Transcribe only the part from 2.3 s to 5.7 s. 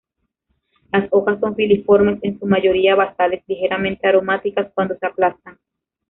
su mayoría basales, ligeramente aromáticas cuando se aplastan.